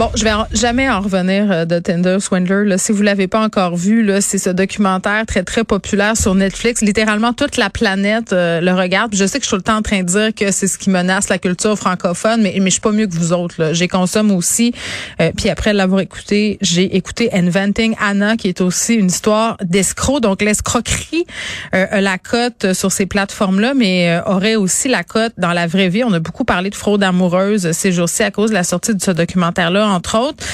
[0.00, 2.64] Bon, je vais jamais en revenir euh, de Tinder Swindler.
[2.64, 2.78] Là.
[2.78, 6.80] Si vous l'avez pas encore vu, là, c'est ce documentaire très très populaire sur Netflix.
[6.80, 9.14] Littéralement toute la planète euh, le regarde.
[9.14, 10.78] Je sais que je suis tout le temps en train de dire que c'est ce
[10.78, 13.74] qui menace la culture francophone, mais mais je suis pas mieux que vous autres.
[13.74, 14.72] J'ai consomme aussi.
[15.20, 20.22] Euh, puis après l'avoir écouté, j'ai écouté Inventing Anna, qui est aussi une histoire d'escroc.
[20.22, 21.26] Donc l'escroquerie
[21.74, 26.04] euh, la cote sur ces plateformes-là, mais aurait aussi la cote dans la vraie vie.
[26.04, 29.02] On a beaucoup parlé de fraude amoureuse ces jours-ci à cause de la sortie de
[29.02, 30.44] ce documentaire-là, entre autres.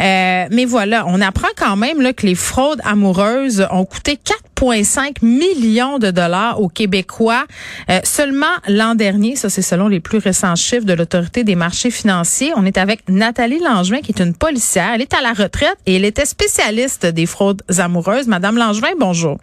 [0.00, 4.18] Euh, mais voilà, on apprend quand même là, que les fraudes amoureuses ont coûté
[4.58, 7.44] 4,5 millions de dollars aux Québécois
[7.90, 9.36] euh, seulement l'an dernier.
[9.36, 12.52] Ça, c'est selon les plus récents chiffres de l'autorité des marchés financiers.
[12.56, 14.90] On est avec Nathalie Langevin, qui est une policière.
[14.94, 18.26] Elle est à la retraite et elle était spécialiste des fraudes amoureuses.
[18.26, 19.38] Madame Langevin, bonjour.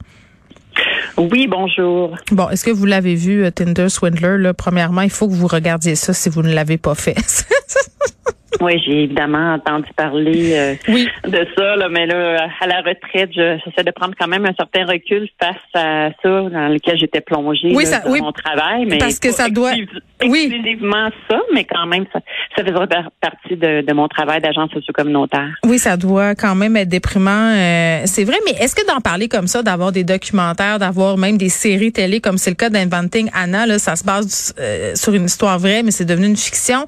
[1.17, 2.15] Oui, bonjour.
[2.31, 4.37] Bon, est-ce que vous l'avez vu, euh, Tinder Swindler?
[4.37, 4.53] Là?
[4.53, 7.15] Premièrement, il faut que vous regardiez ça si vous ne l'avez pas fait.
[8.61, 11.07] Oui, j'ai évidemment entendu parler euh, Oui.
[11.27, 14.53] de ça, là, mais là, à la retraite, je- j'essaie de prendre quand même un
[14.53, 18.31] certain recul face à ça dans lequel j'étais plongée Oui, là, ça- dans oui, mon
[18.31, 18.85] travail.
[18.87, 19.73] Mais parce que ça doit-
[20.19, 20.47] exclus- oui.
[20.51, 22.19] exclusivement ça, mais quand même, ça,
[22.55, 25.49] ça faisait par- partie de, de mon travail d'agent socio-communautaire.
[25.65, 27.53] Oui, ça doit quand même être déprimant.
[27.55, 31.37] euh, c'est vrai, mais est-ce que d'en parler comme ça, d'avoir des documentaires, d'avoir même
[31.37, 35.13] des séries télé, comme c'est le cas d'Inventing Anna, là, ça se base euh, sur
[35.13, 36.85] une histoire vraie, mais c'est devenu une fiction.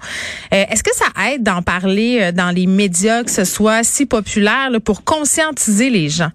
[0.53, 4.05] Euh, est-ce que ça aide d'en parler euh, dans les médias, que ce soit si
[4.05, 6.29] populaire, là, pour conscientiser les gens?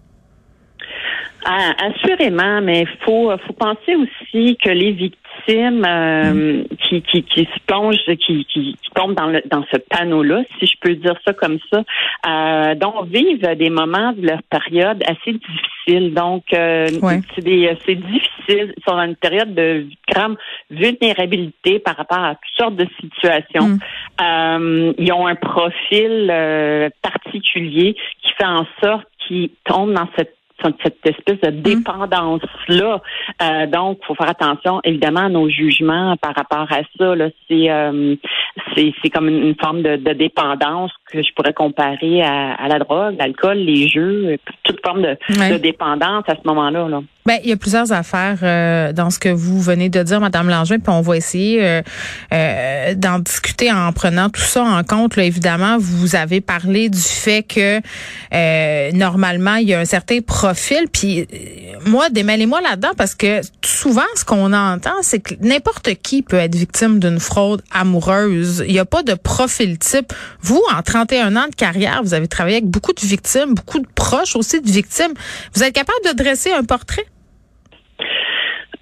[1.46, 7.44] Ah, assurément, mais il faut, faut penser aussi que les victimes euh, qui, qui, qui
[7.44, 11.14] se plongent, qui, qui, qui tombent dans, le, dans ce panneau-là, si je peux dire
[11.26, 11.82] ça comme ça,
[12.26, 16.14] euh, donc vivent des moments de leur période assez difficiles.
[16.14, 17.20] Donc, euh, Ouais.
[17.34, 18.74] c'est des- c'est difficile.
[18.76, 20.36] Ils sont dans une période de grande
[20.70, 23.68] vulnérabilité par rapport à toutes sortes de situations.
[23.68, 23.78] Mm.
[24.22, 30.34] Euh, ils ont un profil euh, particulier qui fait en sorte qu'ils tombent dans cette
[30.82, 33.02] cette espèce de dépendance-là.
[33.42, 37.14] Euh, donc, il faut faire attention, évidemment, à nos jugements par rapport à ça.
[37.14, 37.28] Là.
[37.48, 38.16] C'est, euh,
[38.74, 42.78] c'est, c'est comme une forme de, de dépendance que je pourrais comparer à, à la
[42.78, 45.16] drogue, l'alcool, les jeux, toute forme de,
[45.52, 46.88] de dépendance à ce moment-là.
[46.88, 47.02] Là.
[47.26, 50.50] Ben, il y a plusieurs affaires euh, dans ce que vous venez de dire, Madame
[50.50, 51.82] Langevin, puis on va essayer euh,
[52.34, 55.16] euh, d'en discuter en prenant tout ça en compte.
[55.16, 57.80] Là, évidemment, vous avez parlé du fait que
[58.34, 60.84] euh, normalement il y a un certain profil.
[60.92, 66.20] Puis euh, moi, démêlez-moi là-dedans parce que souvent, ce qu'on entend, c'est que n'importe qui
[66.22, 68.63] peut être victime d'une fraude amoureuse.
[68.66, 70.12] Il n'y a pas de profil type.
[70.40, 73.88] Vous, en 31 ans de carrière, vous avez travaillé avec beaucoup de victimes, beaucoup de
[73.94, 75.14] proches aussi de victimes.
[75.54, 77.04] Vous êtes capable de dresser un portrait?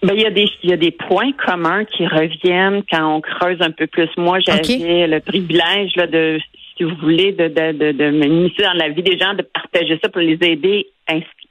[0.03, 3.21] Ben, il y a des il y a des points communs qui reviennent quand on
[3.21, 4.09] creuse un peu plus.
[4.17, 6.41] Moi, j'avais le privilège là, de
[6.77, 9.99] si vous voulez, de, de, de, de m'initier dans la vie des gens, de partager
[10.03, 10.89] ça pour les aider,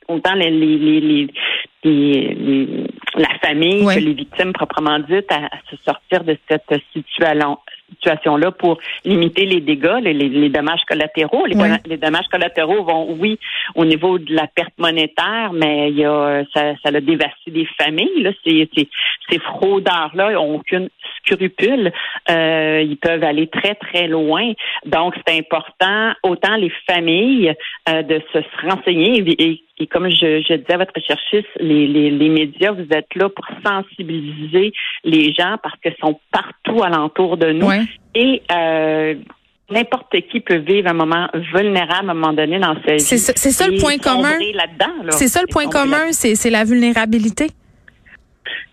[0.08, 1.28] autant les, les,
[3.16, 7.58] la famille que les victimes proprement dites, à, à se sortir de cette situation
[7.96, 11.46] situation-là pour limiter les dégâts, les, les- les dommages collatéraux.
[11.85, 13.38] Les dommages collatéraux vont, oui,
[13.75, 17.68] au niveau de la perte monétaire, mais il y a ça, ça a dévasté des
[17.80, 18.24] familles.
[18.24, 18.31] Là.
[18.44, 18.88] Ces, ces,
[19.30, 20.90] ces fraudeurs-là n'ont aucune
[21.25, 21.91] scrupule.
[22.29, 24.51] Euh, ils peuvent aller très, très loin.
[24.85, 27.53] Donc, c'est important, autant les familles,
[27.89, 28.39] euh, de se
[28.69, 29.19] renseigner.
[29.19, 32.85] Et, et- et comme je, je disais à votre recherchiste, les, les, les médias, vous
[32.91, 34.73] êtes là pour sensibiliser
[35.03, 37.65] les gens parce qu'ils sont partout alentour de nous.
[37.67, 37.81] Ouais.
[38.13, 39.15] Et euh,
[39.71, 42.99] n'importe qui peut vivre un moment vulnérable à un moment donné dans sa vie.
[42.99, 44.38] C'est ça- ça le point commun.
[45.11, 47.47] C'est ça le point commun, c'est la vulnérabilité.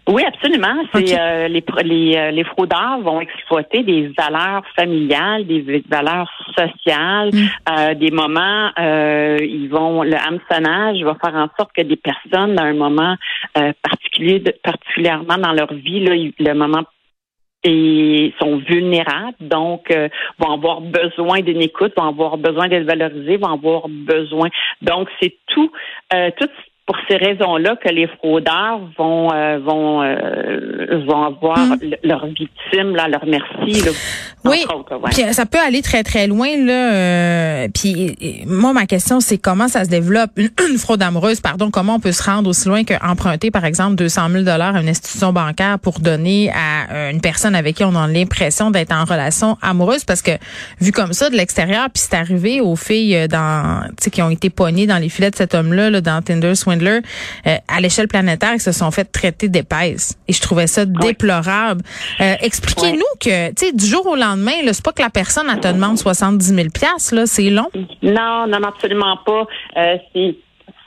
[0.09, 0.75] Oui, absolument.
[0.95, 7.31] C'est euh, les, les, euh, les fraudeurs vont exploiter des valeurs familiales, des valeurs sociales,
[7.33, 7.47] Mm.
[7.71, 8.71] euh, des moments.
[8.79, 13.17] Euh, ils vont le hameçonnage va faire en sorte que des personnes, à un moment
[13.59, 16.85] euh, particulier, particulièrement dans leur vie, là, le moment
[17.65, 20.09] et sont vulnérables, donc euh,
[20.39, 24.49] vont avoir besoin d'une écoute, vont avoir besoin d'être valorisés, vont avoir besoin.
[24.81, 25.71] Donc c'est tout,
[26.15, 26.49] euh, tout
[26.89, 31.77] pour ces raisons-là que les fraudeurs vont euh, vont euh, vont avoir Mm.
[31.83, 33.85] l- leurs victimes là, leur merci.
[33.85, 33.91] Là,
[34.47, 34.65] Oui.
[34.75, 35.11] autres, ouais.
[35.11, 36.93] Puis euh, ça peut aller très très loin là.
[36.95, 41.71] euh, puis moi ma question c'est comment ça se développe une, une fraude amoureuse pardon
[41.71, 44.89] comment on peut se rendre aussi loin qu'emprunter par exemple 200 000 dollars à une
[44.89, 49.05] institution bancaire pour donner à euh, une personne avec qui on a l'impression d'être en
[49.05, 50.05] relation amoureuse?
[50.07, 50.31] Parce que
[50.81, 54.23] vu comme ça de l'extérieur puis c'est arrivé aux filles euh, dans tu sais qui
[54.23, 57.01] ont été pognées dans les filets de cet homme là, là dans Tinder Swindler Swindler
[57.45, 60.19] à l'échelle planétaire qui se sont fait traiter d'épaisse.
[60.29, 61.83] Et je trouvais ça déplorable.
[62.19, 65.69] Expliquez-nous que, tu sais, du jour au lendemain, c'est pas que la personne elle te
[65.69, 66.69] demande 70 000
[67.13, 67.69] là, c'est long.
[68.03, 69.47] Non, non, absolument pas.
[70.15, 70.37] c'est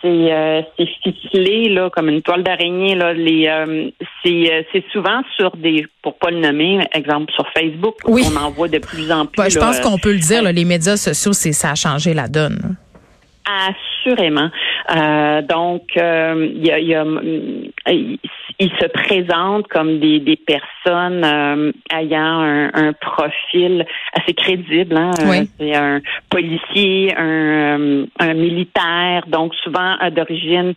[0.01, 3.89] c'est euh, c'est ficelé là comme une toile d'araignée là les euh,
[4.23, 8.23] c'est euh, c'est souvent sur des pour pas le nommer exemple sur Facebook oui.
[8.31, 10.97] on en voit de plus en plus je pense qu'on peut le dire les médias
[10.97, 12.75] sociaux c'est ça a changé la donne
[13.51, 14.49] Assurément.
[14.95, 17.05] Euh, donc, euh, il y a, y a,
[17.87, 24.95] ils se présentent comme des, des personnes euh, ayant un, un, profil assez crédible.
[24.97, 25.11] Hein?
[25.25, 25.49] Oui.
[25.59, 30.73] C'est un policier, un, un militaire, donc souvent d'origine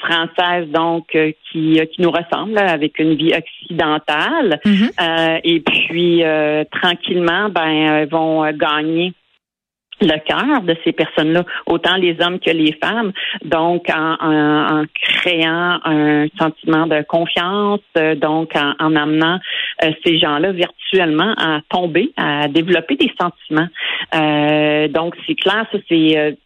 [0.00, 1.16] française, donc
[1.50, 4.60] qui, qui nous ressemble avec une vie occidentale.
[4.64, 5.40] Mm-hmm.
[5.44, 6.22] et puis,
[6.70, 9.12] tranquillement, ben, vont gagner
[10.00, 13.12] le cœur de ces personnes-là, autant les hommes que les femmes.
[13.44, 19.38] Donc, en, créant un sentiment de confiance, euh, donc en, en amenant
[19.82, 23.68] euh, ces gens-là virtuellement à tomber, à développer des sentiments.
[24.14, 26.36] Euh, donc, c'est clair, ça c'est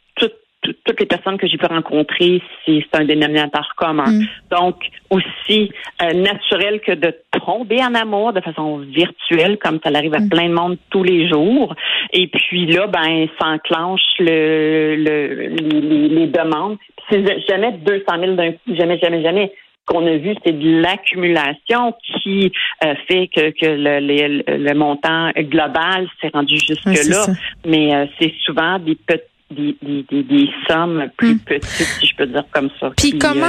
[0.63, 4.11] toutes les personnes que j'ai pu rencontrer, c'est un dénominateur commun.
[4.11, 4.27] Mm.
[4.51, 4.77] Donc,
[5.09, 5.73] aussi
[6.03, 7.15] euh, naturel que de
[7.45, 10.29] tomber en amour de façon virtuelle, comme ça arrive à mm.
[10.29, 11.75] plein de monde tous les jours.
[12.13, 16.77] Et puis là, ben, s'enclenche le, le, les, les demandes.
[17.11, 19.53] C'est jamais 200 000 d'un coup, jamais, jamais, jamais
[19.87, 22.53] qu'on a vu, c'est de l'accumulation qui
[22.85, 27.27] euh, fait que, que le, le, montant global s'est rendu jusque-là.
[27.67, 31.41] Mais euh, c'est souvent des petits des, des, des, sommes plus hmm.
[31.41, 32.91] petites, si je peux dire comme ça.
[32.97, 33.47] Puis comment...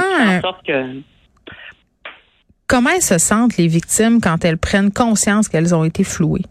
[2.68, 6.46] Comment elles se sentent, les victimes, quand elles prennent conscience qu'elles ont été flouées?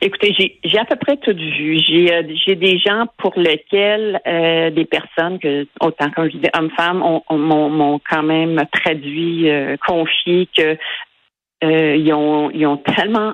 [0.00, 1.78] Écoutez, j'ai à peu près tout vu.
[1.78, 6.48] J'ai euh, j'ai des gens pour lesquels euh, des personnes que autant comme je dis
[6.56, 6.98] hommes-femmes
[7.30, 10.76] m'ont quand même traduit, euh, confié que
[11.64, 13.32] euh, ils ont ils ont tellement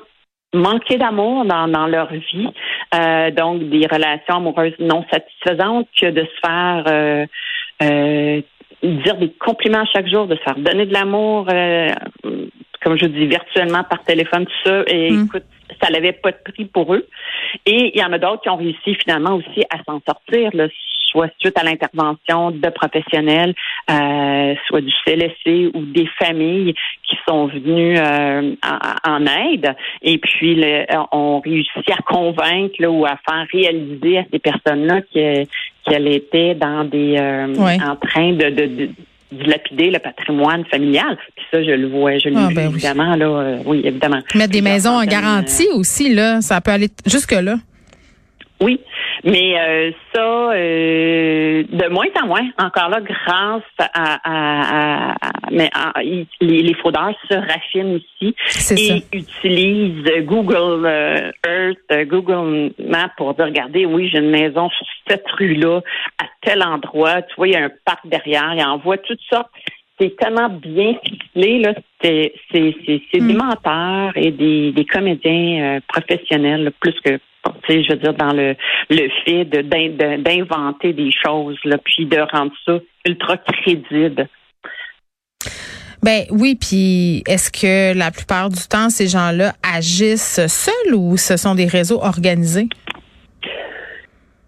[0.53, 2.49] manquer d'amour dans, dans leur vie,
[2.95, 7.27] euh, donc des relations amoureuses non satisfaisantes, que de se faire euh,
[7.83, 8.41] euh,
[8.83, 11.47] dire des compliments chaque jour, de se faire donner de l'amour,
[12.83, 14.83] comme je dis, virtuellement par téléphone, tout ça.
[14.87, 15.25] Et mm.
[15.25, 15.45] écoute,
[15.83, 17.07] ça n'avait pas de prix pour eux.
[17.67, 20.51] Et il y en a d'autres qui ont réussi finalement aussi à s'en sortir.
[20.55, 20.67] Là,
[21.11, 23.55] soit suite à l'intervention de professionnels,
[23.91, 26.75] euh, soit du CLSC ou des familles
[27.31, 28.55] sont venues euh,
[29.05, 29.75] en, aide.
[30.03, 35.01] Et puis, le, on réussit à convaincre là, ou à faire réaliser à ces personnes-là
[35.13, 38.89] qu'elles étaient dans des euh, en train de, de,
[39.31, 41.17] dilapider le patrimoine familial.
[41.37, 44.21] Puis ça, je le vois, je le ah, ben évidemment, là, oui, évidemment.
[44.35, 47.57] Mettre des maisons en garantie aussi, là, ça peut aller jusque-là.
[48.61, 48.81] Oui,
[49.25, 53.63] mais euh, ça, euh, de moins en moins, encore là, grâce
[53.95, 55.15] à,
[55.51, 55.71] mais
[56.41, 58.35] les, fraudeurs se raffinent aussi
[58.77, 64.87] et utilisent Google euh, Earth, Google Maps pour dire, regardez, oui, j'ai une maison sur
[65.09, 65.81] cette rue-là,
[66.19, 69.51] à tel endroit, tu vois, il y a un parc derrière, il envoie toutes sortes
[70.01, 71.75] c'est tellement bien ficelé, là.
[72.03, 73.37] C'est, c'est, c'est, des hmm.
[73.37, 77.21] menteurs et des, des comédiens professionnels, plus que
[77.69, 78.57] je veux dire, dans le,
[78.91, 84.29] le fait d'inventer des choses, là, puis de rendre ça ultra crédible.
[86.03, 91.37] Ben oui, puis est-ce que la plupart du temps, ces gens-là agissent seuls ou ce
[91.37, 92.69] sont des réseaux organisés?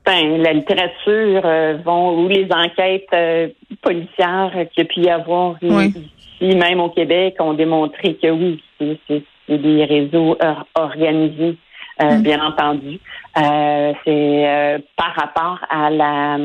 [0.05, 3.49] Ben, la littérature euh, vont ou les enquêtes euh,
[3.83, 8.63] policières qu'il y a pu y avoir ici, même au Québec, ont démontré que oui,
[8.79, 10.37] c'est des réseaux
[10.75, 11.57] organisés.
[12.01, 12.23] Euh, mm.
[12.23, 12.99] bien entendu.
[13.37, 16.39] Euh, c'est euh, par rapport à la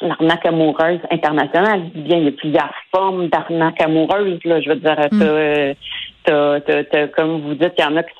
[0.00, 1.90] l'arnaque amoureuse internationale.
[1.92, 4.38] bien, il y a plusieurs formes d'arnaque amoureuse.
[4.44, 7.08] Là, je veux dire, mm.
[7.16, 8.14] comme vous dites, il y en a qui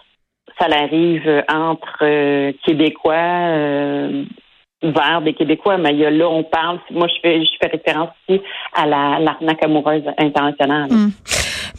[0.58, 4.24] ça arrive entre Québécois
[4.82, 7.68] vers des Québécois, mais il y a là, on parle, moi je fais je fais
[7.68, 8.40] référence ici
[8.74, 10.90] à la l'arnaque amoureuse internationale.
[10.90, 11.10] Mm.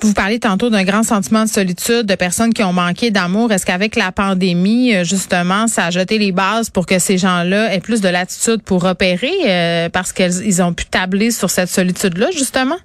[0.01, 3.51] Vous parlez tantôt d'un grand sentiment de solitude, de personnes qui ont manqué d'amour.
[3.51, 7.73] Est-ce qu'avec la pandémie, euh, justement, ça a jeté les bases pour que ces gens-là
[7.73, 12.27] aient plus de latitude pour opérer euh, parce qu'ils ont pu tabler sur cette solitude-là,
[12.31, 12.77] justement?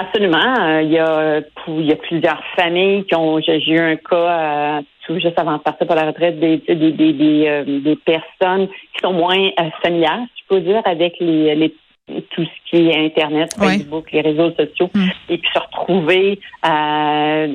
[0.00, 0.54] Absolument.
[0.60, 3.38] Euh, il, y a, il y a plusieurs familles qui ont.
[3.40, 7.80] J'ai eu un cas tout juste avant de partir pour la retraite des, des, des,
[7.80, 9.50] des, personnes qui sont moins
[9.82, 11.74] familières, je peux dire, avec les, les
[12.30, 15.08] tout ce qui est Internet, Facebook, les réseaux sociaux, mm.
[15.28, 17.54] et puis se retrouver euh,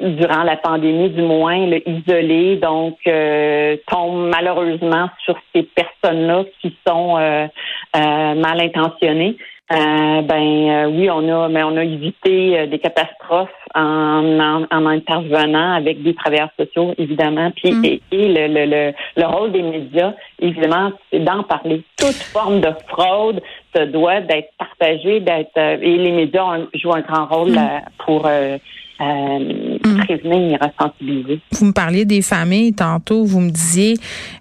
[0.00, 1.56] durant la pandémie, du moins,
[1.86, 7.46] isolé, donc euh, tombe malheureusement sur ces personnes-là qui sont euh,
[7.94, 9.36] mal intentionnés.
[9.72, 14.86] Euh, ben euh, oui, on a, mais on a évité euh, des catastrophes en, en,
[14.86, 17.52] intervenant avec des travailleurs sociaux, évidemment.
[17.52, 17.84] Puis mm.
[17.84, 21.84] et, le, le, le, rôle des médias, évidemment, c'est d'en parler.
[21.96, 23.40] Toute forme de fraude
[23.76, 27.82] se doit d'être partagée, d'être et les médias jouent un grand rôle mm.
[28.04, 28.58] pour euh,
[28.98, 30.04] mm.
[30.04, 31.40] prévenir et ressensibiliser.
[31.52, 33.94] Vous me parliez des familles tantôt, vous me disiez,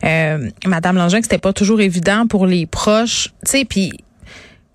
[0.04, 3.92] euh, Madame Langin, que c'était pas toujours évident pour les proches, tu sais, puis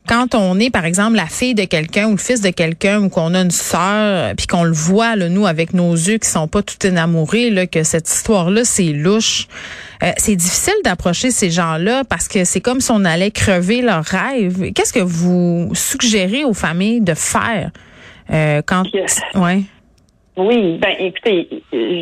[0.07, 3.09] quand on est, par exemple, la fille de quelqu'un ou le fils de quelqu'un ou
[3.09, 6.47] qu'on a une sœur, puis qu'on le voit, là, nous, avec nos yeux qui sont
[6.47, 9.49] pas tout énamourés, là, que cette histoire-là, c'est louche.
[10.03, 14.05] Euh, c'est difficile d'approcher ces gens-là parce que c'est comme si on allait crever leurs
[14.05, 14.73] rêves.
[14.75, 17.71] Qu'est-ce que vous suggérez aux familles de faire
[18.31, 18.83] euh, quand...
[19.35, 19.61] Ouais.
[20.37, 21.49] Oui, ben écoutez,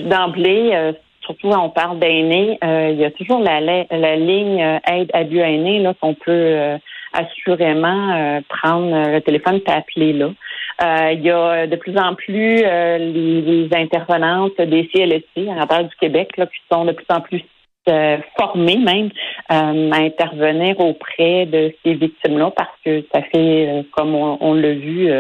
[0.09, 5.11] d'emblée, euh, surtout quand on parle d'aînés, il y a toujours la, la, ligne aide
[5.13, 6.79] abus aînés là qu'on peut
[7.13, 10.31] assurément euh, prendre euh, le téléphone et appeler là.
[10.83, 15.97] Euh, il y a de plus en plus les, intervenantes des CLSC à l'intérieur du
[15.97, 17.43] Québec là, qui sont de plus en plus
[18.39, 19.11] formées même
[19.49, 25.11] à intervenir auprès de ces victimes-là parce que ça fait, comme on, l'a vu,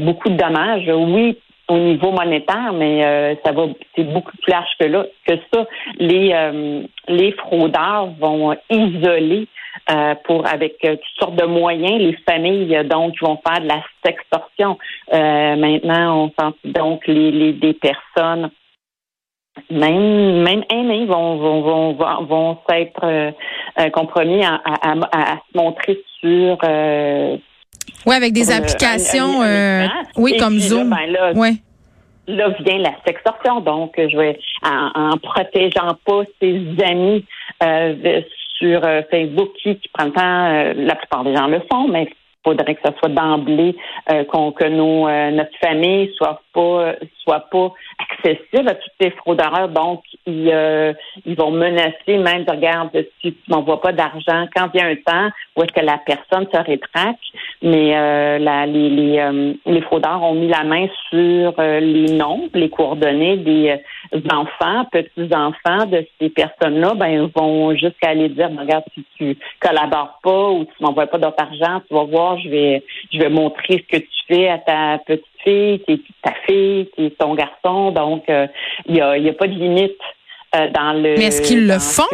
[0.00, 0.90] beaucoup de dommages.
[0.92, 1.38] Oui,
[1.68, 3.66] au niveau monétaire, mais ça va,
[3.96, 5.66] c'est beaucoup plus large que là que ça.
[5.98, 6.34] Les
[7.08, 9.48] les fraudeurs vont isoler
[9.90, 13.66] euh, pour avec euh, toutes sortes de moyens les familles euh, donc vont faire de
[13.66, 14.78] la sextorsion.
[15.12, 18.50] maintenant, on sent donc les, les des personnes
[19.70, 23.34] même même aînés vont vont vont vont, s'être
[23.90, 26.56] compromis à, à, à, se montrer sur
[28.06, 29.40] oui, avec des applications,
[30.16, 30.90] oui, comme Zoom.
[30.90, 31.32] ben là,
[32.26, 33.60] là vient la sextorsion.
[33.60, 37.24] Donc, je vais en, en protégeant pas ses amis
[37.62, 38.22] euh,
[38.58, 41.88] sur euh, Facebook qui, qui prend le temps, euh, la plupart des gens le font,
[41.88, 42.14] mais il
[42.44, 43.74] faudrait que ce soit d'emblée
[44.10, 47.72] euh, qu'on que nos notre famille soit pas soit pas
[48.30, 49.68] à tous ces fraudeurs.
[49.68, 50.94] Donc, ils,
[51.26, 55.30] ils vont menacer même de regarder si tu m'envoies pas d'argent quand a un temps
[55.56, 57.20] où est-ce que la personne se rétracte.
[57.62, 57.90] Mais
[58.38, 63.80] la, les, les, les, fraudeurs ont mis la main sur les noms, les coordonnées des
[64.30, 69.36] enfants, petits-enfants de ces personnes-là, ben, ils vont jusqu'à aller dire, ben, regarde, si tu
[69.60, 73.30] collabores pas ou tu m'envoies pas d'autre argent, tu vas voir, je vais, je vais
[73.30, 75.80] montrer ce que tu fais à ta petite fille,
[76.22, 77.90] ta fille, ton garçon.
[77.90, 78.46] Donc, euh,
[78.86, 79.98] il n'y a, y a pas de limite.
[80.54, 82.04] Euh, dans le, Mais est-ce qu'ils le font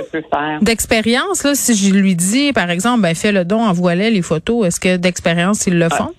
[0.63, 1.55] d'expérience là?
[1.55, 4.97] Si je lui dis par exemple ben fais le don envoie-les les photos est-ce que
[4.97, 5.95] d'expérience ils le ah.
[5.95, 6.15] font?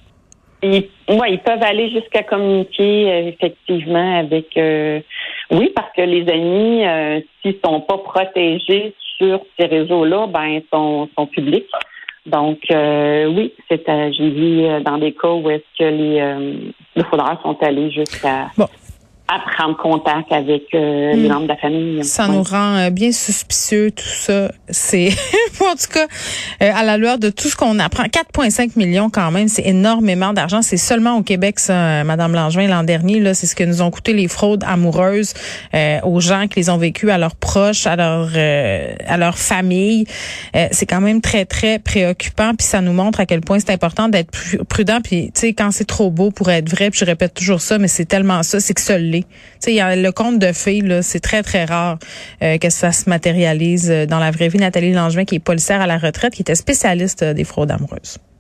[0.64, 4.56] Ils, ils peuvent aller jusqu'à communiquer euh, effectivement avec
[5.52, 11.10] oui, parce que les amis, euh, s'ils sont pas protégés sur ces réseaux-là, ben sont,
[11.18, 11.70] sont publics.
[12.26, 16.36] Donc euh, oui, c'est j'ai vu euh, dans des cas où est-ce que les,
[16.96, 18.50] les fraudeurs sont allés jusqu'à
[19.32, 21.32] à prendre contact avec euh, les hmm.
[21.32, 22.04] membres de la famille.
[22.04, 24.52] Ça nous rend euh, bien suspicieux tout ça.
[24.70, 25.10] C'est
[25.62, 26.08] en tout cas
[26.62, 28.04] euh, à la lueur de tout ce qu'on apprend.
[28.04, 30.62] 4,5 millions quand même, c'est énormément d'argent.
[30.62, 33.22] C'est seulement au Québec, ça, Madame Langevin l'an dernier.
[33.22, 35.34] Là, c'est ce que nous ont coûté les fraudes amoureuses
[36.04, 38.30] aux gens qui les ont vécues, à leurs proches, à leur
[39.08, 40.06] à leur famille.
[40.72, 42.54] c'est quand même très très préoccupant.
[42.58, 44.32] Puis ça nous montre à quel point c'est important d'être
[44.68, 45.00] prudent.
[45.02, 47.78] Puis tu sais quand c'est trop beau pour être vrai, puis je répète toujours ça,
[47.78, 49.21] mais c'est tellement ça, c'est que ça l'est.
[49.62, 52.00] Tu sais, le conte de fées, là, c'est très, très rare
[52.42, 54.58] euh, que ça se matérialise euh, dans la vraie vie.
[54.58, 58.18] Nathalie Langevin, qui est policière à la retraite, qui était spécialiste euh, des fraudes amoureuses.